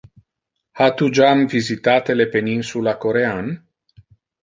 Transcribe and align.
Ha 0.79 0.87
tu 1.01 1.09
jam 1.19 1.45
visitate 1.53 2.17
le 2.19 2.29
peninsula 2.35 2.99
corean? 3.07 3.57